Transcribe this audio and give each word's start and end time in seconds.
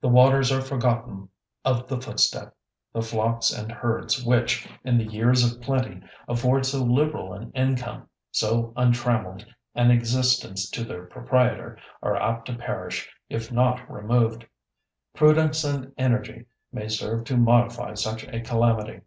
The 0.00 0.08
waters 0.08 0.50
are 0.50 0.62
"forgotten 0.62 1.28
of 1.62 1.88
the 1.88 2.00
footstep"; 2.00 2.56
the 2.94 3.02
flocks 3.02 3.52
and 3.52 3.70
herds 3.70 4.24
which, 4.24 4.66
in 4.82 4.96
the 4.96 5.04
years 5.04 5.44
of 5.44 5.60
plenty, 5.60 6.00
afford 6.26 6.64
so 6.64 6.82
liberal 6.82 7.34
an 7.34 7.50
income, 7.52 8.08
so 8.30 8.72
untrammelled 8.78 9.44
an 9.74 9.90
existence 9.90 10.70
to 10.70 10.84
their 10.84 11.04
proprietor, 11.04 11.76
are 12.02 12.16
apt 12.16 12.46
to 12.46 12.54
perish 12.54 13.10
if 13.28 13.52
not 13.52 13.92
removed. 13.92 14.46
Prudence 15.14 15.62
and 15.64 15.92
energy 15.98 16.46
may 16.72 16.88
serve 16.88 17.24
to 17.24 17.36
modify 17.36 17.92
such 17.92 18.24
a 18.28 18.40
calamity. 18.40 19.02